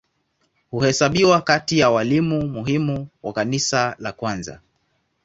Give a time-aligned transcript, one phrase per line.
[0.71, 4.61] Huhesabiwa kati ya walimu muhimu wa Kanisa la kwanza.